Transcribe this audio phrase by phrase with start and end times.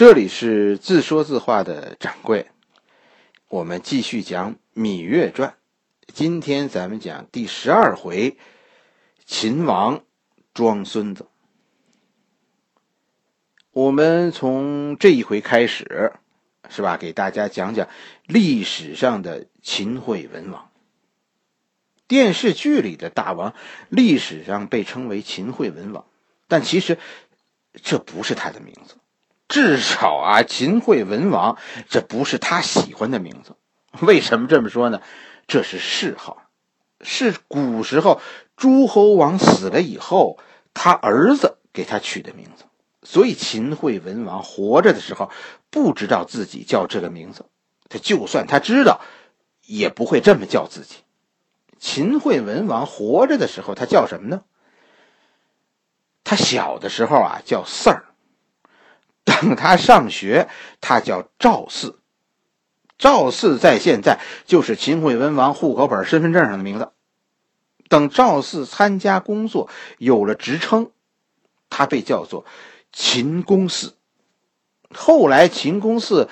[0.00, 2.46] 这里是自说自话的掌柜，
[3.50, 5.50] 我们继续讲《芈月传》。
[6.14, 8.38] 今天咱们讲第十二回，
[9.26, 10.02] 秦王
[10.54, 11.26] 装孙子。
[13.72, 16.14] 我们从这一回开始，
[16.70, 16.96] 是吧？
[16.96, 17.86] 给大家讲讲
[18.24, 20.70] 历史上的秦惠文王。
[22.08, 23.52] 电视剧里的大王，
[23.90, 26.06] 历史上被称为秦惠文王，
[26.48, 26.96] 但其实
[27.82, 28.96] 这不是他的名字。
[29.50, 33.56] 至少啊，秦惠文王这不是他喜欢的名字。
[34.00, 35.02] 为什么这么说呢？
[35.48, 36.44] 这是谥号，
[37.00, 38.20] 是古时候
[38.56, 40.38] 诸侯王死了以后，
[40.72, 42.64] 他儿子给他取的名字。
[43.02, 45.30] 所以秦惠文王活着的时候
[45.70, 47.46] 不知道自己叫这个名字，
[47.88, 49.00] 他就算他知道，
[49.66, 50.96] 也不会这么叫自己。
[51.80, 54.42] 秦惠文王活着的时候，他叫什么呢？
[56.22, 58.04] 他小的时候啊，叫四儿。
[59.24, 60.48] 等他上学，
[60.80, 61.98] 他叫赵四。
[62.98, 66.92] 赵四在现在就是秦惠文王户口本、身份证上的名字。
[67.88, 69.68] 等赵四参加工作，
[69.98, 70.90] 有了职称，
[71.70, 72.44] 他被叫做
[72.92, 73.94] 秦公四。
[74.94, 76.28] 后来秦公四，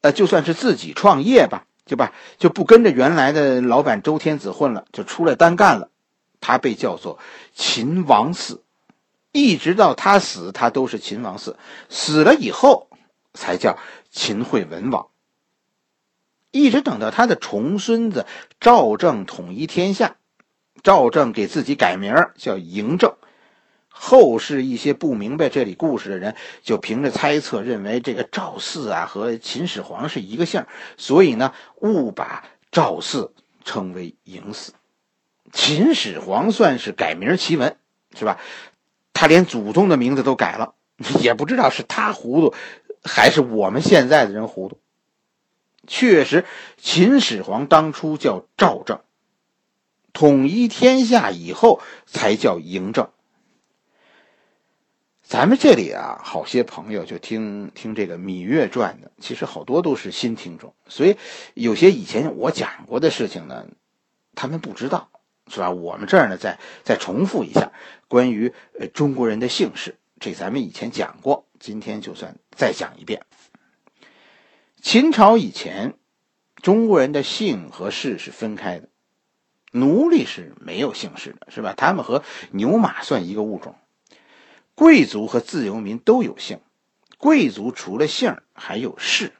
[0.00, 5.90] 呃，就算是自己创业吧，就吧，就不跟着原来的老板周天子混了，就出来单干了。
[6.40, 7.18] 他被叫做
[7.54, 8.62] 秦王四。
[9.32, 11.56] 一直到他死，他都是秦王四。
[11.88, 12.88] 死了以后，
[13.34, 13.78] 才叫
[14.10, 15.08] 秦惠文王。
[16.50, 18.26] 一直等到他的重孙子
[18.58, 20.16] 赵正统一天下，
[20.82, 23.14] 赵正给自己改名叫嬴政。
[23.88, 30.64] 后世一些不明白这里故事的人，就凭着猜测认为这个赵四啊和秦始皇是一个姓，
[30.96, 33.32] 所以呢误把赵四
[33.64, 34.72] 称为嬴四。
[35.52, 37.76] 秦始皇算是改名奇闻，
[38.16, 38.40] 是吧？
[39.20, 40.72] 他连祖宗的名字都改了，
[41.20, 42.54] 也不知道是他糊涂，
[43.04, 44.78] 还是我们现在的人糊涂。
[45.86, 46.46] 确实，
[46.78, 49.00] 秦始皇当初叫赵正，
[50.14, 53.10] 统一天下以后才叫嬴政。
[55.22, 61.18] 咱们这里啊，好些朋友就听听这个《芈月传》的，其实好多都是新听众，所以
[61.52, 63.66] 有些以前我讲过的事情呢，
[64.34, 65.10] 他们不知道。
[65.48, 65.70] 是吧？
[65.70, 67.72] 我们这儿呢，再再重复一下
[68.08, 73.22] 关于呃中国人的姓氏，这咱们以前讲过，今天就算再讲一遍。
[74.80, 75.94] 秦朝以前，
[76.56, 78.88] 中国人的姓和氏是分开的，
[79.72, 81.74] 奴隶是没有姓氏的，是吧？
[81.76, 82.22] 他们和
[82.52, 83.74] 牛马算一个物种。
[84.74, 86.60] 贵族和自由民都有姓，
[87.18, 89.32] 贵族除了姓还有氏，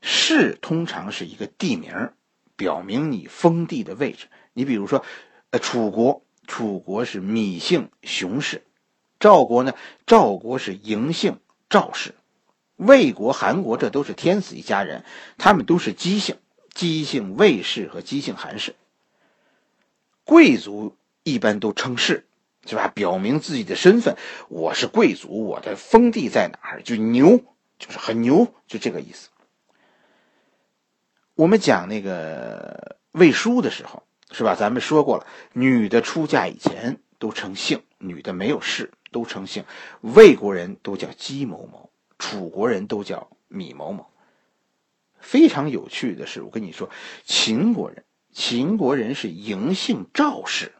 [0.00, 2.12] 氏通常是一个地名，
[2.56, 4.28] 表明你封地的位置。
[4.54, 5.04] 你比如说，
[5.50, 8.60] 呃，楚国，楚国是芈姓熊氏；
[9.18, 9.74] 赵国呢，
[10.06, 12.12] 赵国是嬴姓赵氏；
[12.76, 15.04] 魏国、韩国这都是天子一家人，
[15.38, 16.36] 他们都是姬姓，
[16.72, 18.76] 姬姓魏氏和姬姓韩氏。
[20.24, 22.24] 贵族一般都称氏，
[22.64, 22.86] 是吧？
[22.86, 24.16] 表明自己的身份，
[24.48, 26.82] 我是贵族，我的封地在哪儿？
[26.82, 27.38] 就牛，
[27.78, 29.30] 就是很牛，就这个意思。
[31.34, 34.04] 我们讲那个魏书的时候。
[34.34, 34.56] 是吧？
[34.56, 39.64] 咱们说过了，女的出嫁以前都称姓，女的没有氏都称姓。
[40.00, 44.10] 魏国人都叫姬某某，楚国人都叫芈某某。
[45.20, 46.90] 非常有趣的是，我跟你说，
[47.24, 50.72] 秦国人，秦国人是嬴姓赵氏，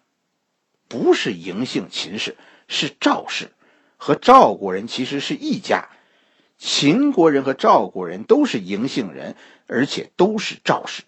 [0.88, 3.53] 不是嬴姓秦氏，是赵氏，
[3.97, 5.88] 和赵国人其实是一家。
[6.59, 9.37] 秦国人和赵国人都是嬴姓人，
[9.69, 11.04] 而且都是赵氏。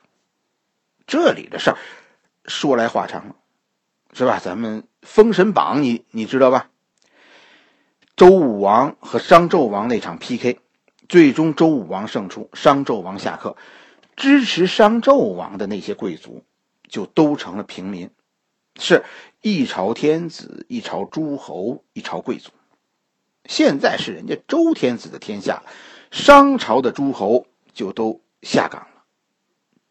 [1.08, 1.78] 这里的事儿。
[2.46, 3.36] 说来话长了，
[4.12, 4.40] 是吧？
[4.42, 6.70] 咱们《封神榜》，你你知道吧？
[8.16, 10.60] 周武王和商纣王那场 PK，
[11.08, 13.56] 最终周武王胜出，商纣王下课，
[14.16, 16.44] 支持商纣王的那些贵族
[16.88, 18.10] 就都成了平民，
[18.78, 19.04] 是
[19.42, 22.52] 一朝天子，一朝诸侯，一朝贵族。
[23.44, 25.62] 现在是人家周天子的天下，
[26.10, 29.02] 商朝的诸侯就都下岗了，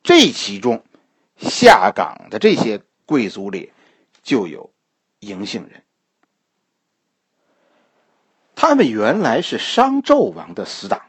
[0.02, 0.84] 这其中。
[1.38, 3.72] 下岗的这些贵族里，
[4.24, 4.72] 就有
[5.20, 5.84] 嬴姓人。
[8.56, 11.02] 他们原来是商纣王的死党，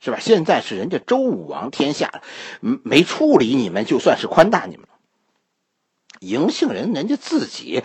[0.00, 0.18] 是吧？
[0.20, 2.22] 现在是人家周武王天下，
[2.60, 4.88] 没处理你们，就算是宽大你们了。
[6.20, 7.82] 嬴姓人，人家自己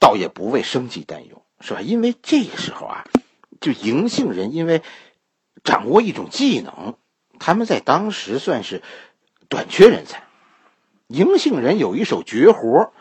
[0.00, 1.80] 倒也不为生计担忧，是吧？
[1.80, 3.04] 因为这个时候啊，
[3.60, 4.82] 就嬴姓人因为
[5.62, 6.98] 掌握一种技能，
[7.38, 8.82] 他们在当时算是
[9.48, 10.23] 短缺人才。
[11.08, 12.92] 嬴姓人有一手绝活，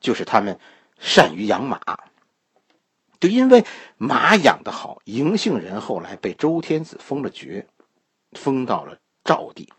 [0.00, 0.58] 就是他们
[0.98, 1.80] 善于养马。
[3.20, 3.66] 就因为
[3.98, 7.66] 马养得好，嬴姓人后来被周天子封了爵，
[8.32, 9.70] 封到了赵地，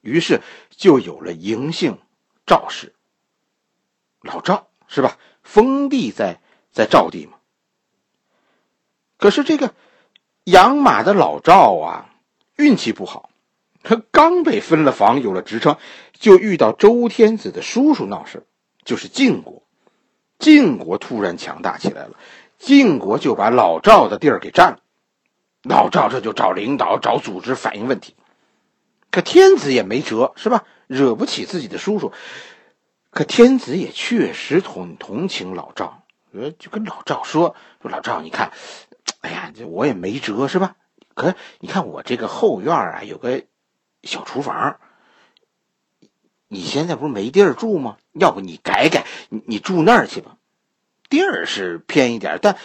[0.00, 1.98] 于是就有了嬴姓
[2.46, 2.94] 赵氏。
[4.20, 5.18] 老赵是吧？
[5.42, 7.38] 封地在在赵地嘛。
[9.16, 9.74] 可是这个
[10.44, 12.14] 养马的老赵啊，
[12.56, 13.27] 运气不好，
[13.88, 15.78] 他刚被分了房，有了职称，
[16.12, 18.46] 就遇到周天子的叔叔闹事，
[18.84, 19.62] 就是晋国。
[20.38, 22.10] 晋国突然强大起来了。
[22.58, 24.80] 晋国就把老赵的地儿给占了，
[25.62, 28.14] 老赵这就找领导、找组织反映问题，
[29.10, 30.64] 可天子也没辙，是吧？
[30.86, 32.12] 惹不起自己的叔叔，
[33.08, 36.02] 可天子也确实同同情老赵，
[36.34, 38.52] 呃，就跟老赵说：“说老赵，你看，
[39.22, 40.76] 哎呀，这我也没辙，是吧？
[41.14, 43.44] 可你看我这个后院啊，有个
[44.02, 44.78] 小厨房，
[46.46, 47.96] 你现在不是没地儿住吗？
[48.12, 50.36] 要不你改改，你你住那儿去吧。”
[51.10, 52.56] 地儿是偏一点，但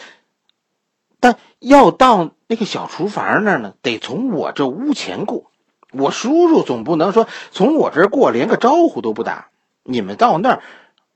[1.19, 5.49] 但要到那个小厨房那儿呢，得从我这屋前过。
[5.91, 9.49] 我叔叔总不能说从我这儿过，连个招呼都不打。
[9.83, 10.63] 你们到那儿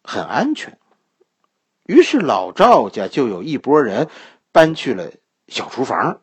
[0.04, 0.78] 很安全。
[1.84, 4.08] 于是老赵家就有一拨人
[4.52, 5.12] 搬去了
[5.48, 6.22] 小厨房。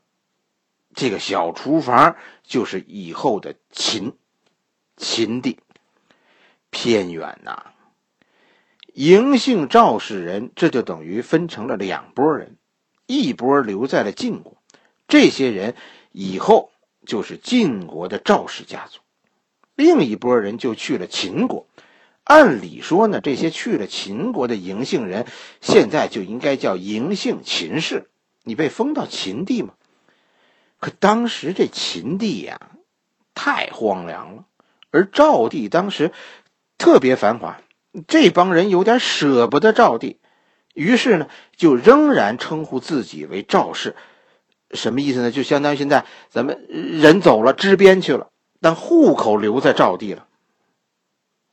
[0.94, 4.12] 这个小厨房就是以后的秦
[4.96, 5.58] 秦地，
[6.70, 7.72] 偏远呐。
[8.94, 12.56] 嬴姓赵氏人，这就等于分成了两拨人，
[13.06, 14.56] 一拨留在了晋国，
[15.08, 15.74] 这些人
[16.12, 16.70] 以后
[17.04, 19.00] 就是晋国的赵氏家族；
[19.74, 21.66] 另一拨人就去了秦国。
[22.22, 25.26] 按理说呢，这些去了秦国的嬴姓人，
[25.60, 28.08] 现在就应该叫嬴姓秦氏，
[28.44, 29.74] 你被封到秦地吗？
[30.84, 32.60] 可当时这秦地呀，
[33.34, 34.44] 太荒凉了，
[34.90, 36.12] 而赵地当时
[36.76, 37.58] 特别繁华。
[38.06, 40.20] 这帮人有点舍不得赵地，
[40.74, 43.96] 于是呢，就仍然称呼自己为赵氏，
[44.72, 45.30] 什么意思呢？
[45.30, 48.28] 就相当于现在咱们人走了，支边去了，
[48.60, 50.26] 但户口留在赵地了。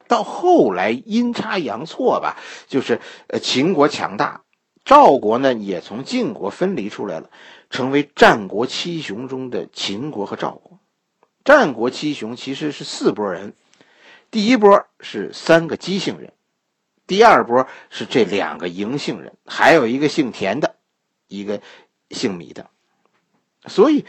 [0.09, 2.35] 到后来阴差阳错吧，
[2.67, 4.41] 就是呃秦国强大，
[4.83, 7.29] 赵国呢也从晋国分离出来了，
[7.69, 10.79] 成为战国七雄中的秦国和赵国。
[11.43, 13.53] 战国七雄其实是四拨人。
[14.29, 16.31] 第一波是三个姬姓人，
[17.05, 20.75] 第二波是这两个嬴姓人，还有一个姓田的，
[21.27, 21.61] 一个
[22.09, 22.69] 姓米的。
[23.65, 24.05] 所以，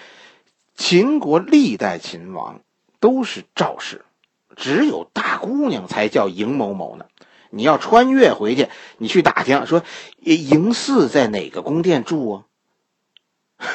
[0.76, 2.60] 秦国历代秦王
[3.00, 4.04] 都是赵氏，
[4.54, 7.06] 只有大姑娘才叫嬴某某呢。
[7.52, 8.68] 你要穿越回去，
[8.98, 9.82] 你去打听说
[10.22, 12.44] 嬴驷在哪个宫殿住啊？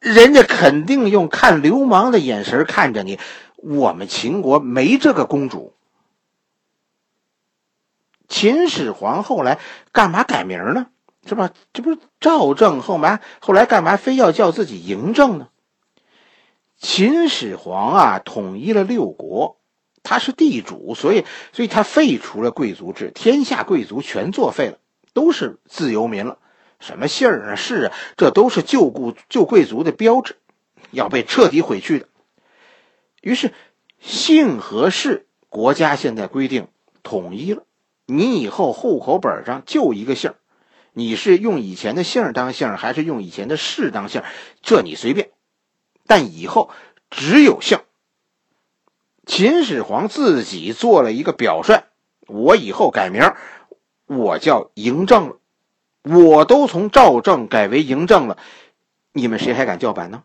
[0.00, 3.18] 人家肯定用看流氓的眼神看着你。
[3.56, 5.74] 我们秦国没这个公主。
[8.28, 9.58] 秦始皇后来
[9.92, 10.86] 干嘛改名呢？
[11.26, 11.50] 是吧？
[11.72, 15.48] 这不是赵正后来后来干嘛非要叫自己嬴政呢？
[16.78, 19.57] 秦始皇啊，统一了六国，
[20.08, 24.78] 他是地主，所以所以他废除了贵族制，天下贵族全作废了，
[25.12, 26.38] 都是自由民了。
[26.80, 30.36] 什么姓啊、氏啊，这都是旧故旧贵族的标志，
[30.92, 32.06] 要被彻底毁去的。
[33.20, 33.52] 于是，
[34.00, 36.68] 姓和氏国家现在规定
[37.02, 37.64] 统一了，
[38.06, 40.32] 你以后户口本上就一个姓
[40.94, 44.22] 你是用以前的姓当姓，还是用以前的氏当姓，
[44.62, 45.28] 这你随便。
[46.06, 46.70] 但以后
[47.10, 47.78] 只有姓。
[49.28, 51.84] 秦始皇自己做了一个表率，
[52.26, 53.34] 我以后改名，
[54.06, 55.36] 我叫嬴政了。
[56.02, 58.38] 我都从赵政改为嬴政了，
[59.12, 60.24] 你们谁还敢叫板呢？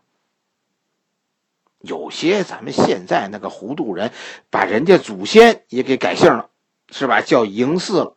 [1.80, 4.10] 有些咱们现在那个糊涂人，
[4.48, 6.48] 把人家祖先也给改姓了，
[6.88, 7.20] 是吧？
[7.20, 8.16] 叫嬴驷了，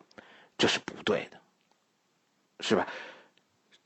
[0.58, 1.38] 这是不对的，
[2.62, 2.88] 是吧？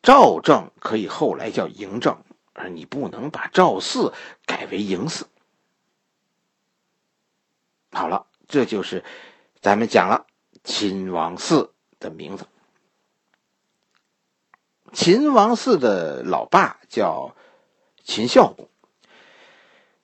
[0.04, 2.16] 赵政可以后来叫嬴政，
[2.54, 4.14] 而你不能把赵四
[4.46, 5.26] 改为嬴驷。
[7.92, 9.04] 好了，这就是
[9.60, 10.26] 咱们讲了
[10.64, 12.48] 秦王四的名字。
[14.94, 17.36] 秦王四的老爸叫
[18.04, 18.68] 秦孝公。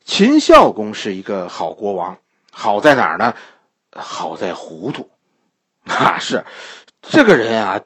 [0.03, 2.17] 秦孝公是一个好国王，
[2.51, 3.35] 好在哪儿呢？
[3.91, 5.09] 好在糊涂，
[5.85, 6.45] 啊，是
[7.01, 7.81] 这个人啊，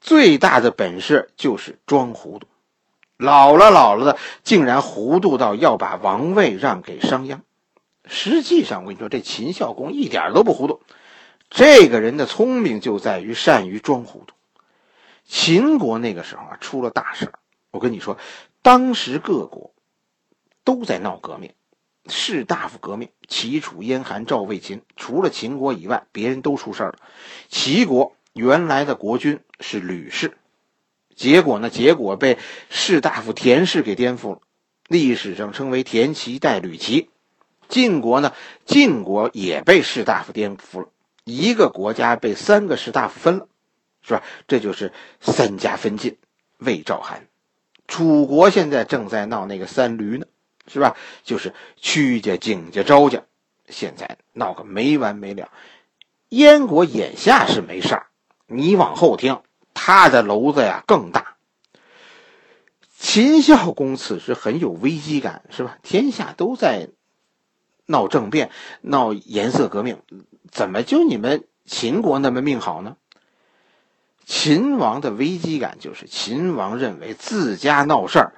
[0.00, 2.46] 最大的本事就是装糊涂。
[3.16, 7.40] 老了老了的，竟然糊涂到要把王位让给商鞅。
[8.06, 10.80] 实际上，我跟你说，这秦孝公一点都不糊涂。
[11.50, 14.34] 这个人的聪明就在于善于装糊涂。
[15.24, 17.32] 秦国那个时候啊，出了大事
[17.70, 18.16] 我跟你说，
[18.62, 19.74] 当时各国
[20.64, 21.52] 都在闹革命。
[22.08, 26.94] 士大夫革命，齐、楚、燕、韩、赵、魏、秦，除了秦国以外，别人都出事了。
[27.48, 30.38] 齐国原来的国君是吕氏，
[31.16, 31.68] 结果呢？
[31.68, 32.38] 结果被
[32.70, 34.40] 士大夫田氏给颠覆了，
[34.86, 37.10] 历史上称为田齐代吕齐。
[37.68, 38.32] 晋国呢？
[38.64, 40.88] 晋国也被士大夫颠覆了，
[41.24, 43.48] 一个国家被三个士大夫分了，
[44.02, 44.22] 是吧？
[44.46, 46.16] 这就是三家分晋，
[46.58, 47.26] 魏赵韩。
[47.88, 50.26] 楚国现在正在闹那个三驴呢，
[50.66, 50.96] 是吧？
[51.22, 53.22] 就是屈家、景家、昭家，
[53.68, 55.50] 现在闹个没完没了。
[56.28, 58.06] 燕国眼下是没事儿，
[58.46, 59.40] 你往后听，
[59.74, 61.36] 他的篓子呀更大。
[62.98, 65.78] 秦孝公此时很有危机感，是吧？
[65.82, 66.88] 天下都在
[67.86, 68.50] 闹政变、
[68.82, 70.02] 闹颜色革命，
[70.50, 72.96] 怎么就你们秦国那么命好呢？
[74.24, 78.34] 秦王的危机感就是秦王认为自家闹事儿，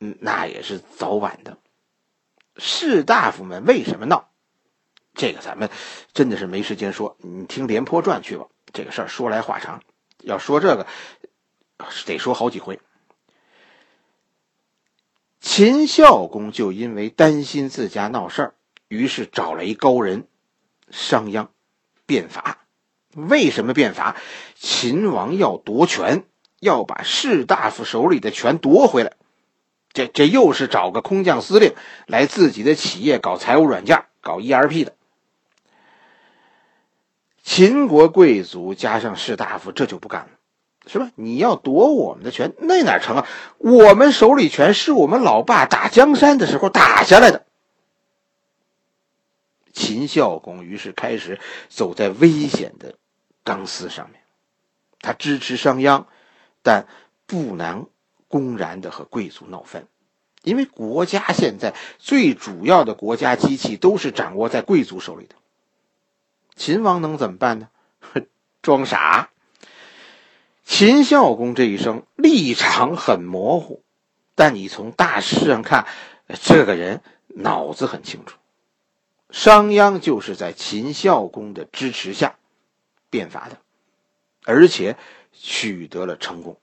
[0.00, 1.56] 嗯，那也是早晚的。
[2.56, 4.28] 士大夫们为什么闹？
[5.14, 5.70] 这个咱们
[6.12, 8.46] 真的是没时间说，你听《廉颇传》去吧。
[8.72, 9.82] 这个事儿说来话长，
[10.22, 10.86] 要说这个
[12.06, 12.80] 得说好几回。
[15.40, 18.54] 秦孝公就因为担心自家闹事儿，
[18.90, 20.26] 于是找了一高人
[20.90, 21.46] 商鞅
[22.06, 22.58] 变法。
[23.14, 24.16] 为什么变法？
[24.56, 26.24] 秦王要夺权，
[26.58, 29.12] 要把士大夫手里的权夺回来。
[29.92, 31.74] 这这又是找个空降司令
[32.06, 34.94] 来自己的企业搞财务软件、搞 ERP 的。
[37.44, 40.28] 秦国贵族加上士大夫，这就不干了，
[40.86, 41.12] 是吧？
[41.14, 43.26] 你要夺我们的权，那哪成啊？
[43.58, 47.46] 我们手里权是我们老爸打江山的时候打下来的。
[49.72, 52.96] 秦孝公于是开始走在危险的
[53.44, 54.20] 钢丝上面，
[55.00, 56.04] 他支持商鞅，
[56.62, 56.86] 但
[57.26, 57.88] 不能
[58.28, 59.86] 公然的和贵族闹翻，
[60.42, 65.34] 因为国家现在最主要的国家机器都是掌握在贵族手里的。
[66.56, 67.68] 秦王能怎么办呢？
[68.62, 69.30] 装傻。
[70.64, 73.82] 秦孝公这一生立场很模糊，
[74.34, 75.86] 但你从大势上看，
[76.42, 78.36] 这个人脑子很清楚。
[79.32, 82.36] 商鞅就是在秦孝公的支持下
[83.10, 83.58] 变法的，
[84.44, 84.96] 而且
[85.32, 86.58] 取得了成功。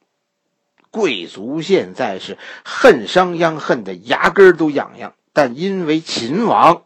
[0.90, 6.86] 贵族现在是恨商鞅，恨得牙根都痒痒，但因为秦王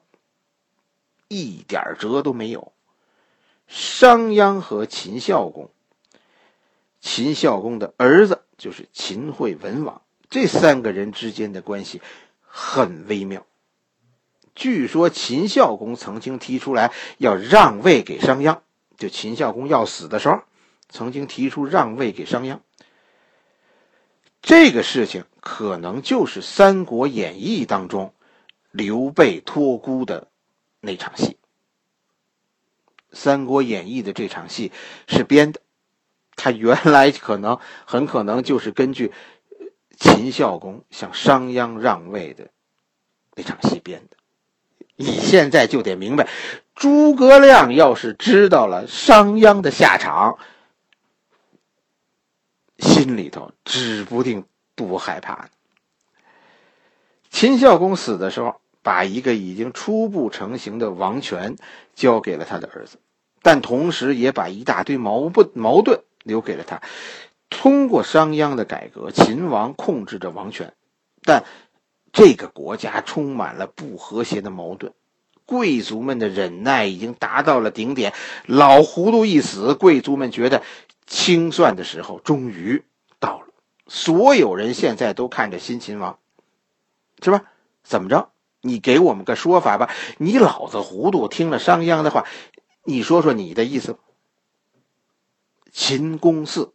[1.28, 2.74] 一点辙都没有。
[3.68, 5.72] 商鞅和秦孝公，
[7.00, 12.02] 秦孝公的儿子就是秦惠文王，这三个人之间的关系
[12.42, 13.46] 很微妙。
[14.54, 18.60] 据说秦孝公曾经提出来要让位给商鞅，
[18.98, 20.42] 就秦孝公要死的时候，
[20.90, 22.60] 曾经提出让位给商鞅。
[24.42, 28.14] 这个事情可能就是《三国演义》当中
[28.72, 30.28] 刘备托孤的
[30.80, 31.26] 那场戏。
[33.14, 34.72] 《三国演义》的这场戏
[35.08, 35.62] 是编的，
[36.36, 39.12] 他原来可能很可能就是根据
[39.98, 42.50] 秦孝公向商鞅让位的
[43.36, 44.18] 那场戏编的。
[44.96, 46.28] 你现在就得明白，
[46.76, 50.38] 诸葛亮要是知道了商鞅的下场，
[52.78, 54.46] 心里头指不定
[54.76, 55.50] 多害怕。
[57.30, 58.60] 秦孝公死的时候。
[58.84, 61.56] 把一个已经初步成型的王权
[61.94, 62.98] 交给了他的儿子，
[63.44, 66.82] 但同时也把一大堆矛盾矛盾留给了他。
[67.48, 70.74] 通过商鞅的改革，秦王控制着王权，
[71.22, 71.44] 但
[72.12, 74.94] 这个国家充满了不和谐的矛盾。
[75.46, 78.14] 贵族们的忍耐已经达到了顶点，
[78.46, 80.64] 老糊涂一死，贵族们觉得
[81.06, 82.84] 清算的时候终于
[83.20, 83.48] 到了。
[83.88, 86.20] 所有人现在都看着新秦王，
[87.22, 87.44] 是吧？
[87.84, 88.30] 怎么着？
[88.62, 89.90] 你给我们个说法吧！
[90.20, 92.26] 你老子糊涂，听了商鞅的话，
[92.84, 93.98] 你说说你的意思。
[95.72, 96.72] 秦公嗣、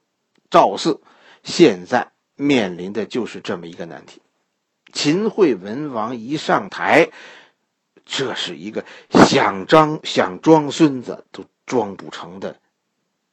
[0.51, 1.01] 赵嗣
[1.43, 4.21] 现在面临的就是这么一个难题。
[4.97, 7.11] 秦惠文王一上台，
[8.07, 8.83] 这是一个
[9.27, 12.59] 想装想装孙子都装不成的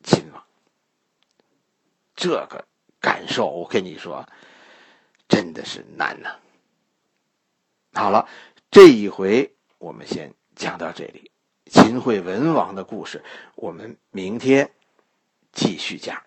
[0.03, 0.43] 秦王。
[2.17, 2.67] 这个
[3.00, 4.27] 感受，我跟你说，
[5.29, 6.36] 真的是难呐。
[7.93, 8.27] 好了，
[8.70, 11.32] 这一回我们先讲到这里。
[11.72, 13.24] 秦惠文王的故事，
[13.55, 14.70] 我们明天
[15.53, 16.22] 继续讲。